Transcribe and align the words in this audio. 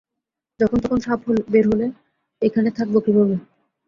যখন-তখন 0.59 0.99
সাপ 1.01 1.19
বের 1.49 1.65
হলে 1.71 1.85
এইখানে 2.41 2.69
থাকব 2.77 2.95
কীভাবে? 3.05 3.35